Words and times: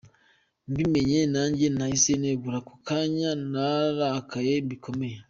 Mbimenye 0.69 1.19
nanjye 1.33 1.65
nahise 1.77 2.11
negura 2.21 2.57
ako 2.61 2.73
kanya 2.87 3.29
narakaye 3.53 4.53
bikomeye. 4.69 5.17